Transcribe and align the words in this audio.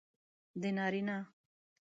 د 0.61 0.63
نارینه 0.77 1.17